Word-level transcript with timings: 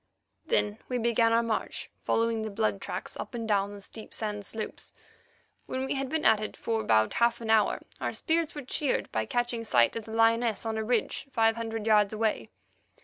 Then 0.47 0.79
we 0.89 0.97
began 0.97 1.31
our 1.31 1.43
march, 1.43 1.91
following 2.03 2.41
the 2.41 2.49
blood 2.49 2.81
tracks 2.81 3.15
up 3.17 3.35
and 3.35 3.47
down 3.47 3.71
the 3.75 3.79
steep 3.81 4.15
sand 4.15 4.43
slopes. 4.47 4.93
When 5.67 5.85
we 5.85 5.93
had 5.93 6.09
been 6.09 6.25
at 6.25 6.39
it 6.41 6.57
for 6.57 6.81
about 6.81 7.13
half 7.13 7.39
an 7.39 7.51
hour 7.51 7.79
our 7.99 8.11
spirits 8.11 8.55
were 8.55 8.63
cheered 8.63 9.11
by 9.11 9.27
catching 9.27 9.63
sight 9.63 9.95
of 9.95 10.05
the 10.05 10.13
lioness 10.13 10.65
on 10.65 10.79
a 10.79 10.83
ridge 10.83 11.27
five 11.31 11.55
hundred 11.55 11.85
yards 11.85 12.13
away. 12.13 12.49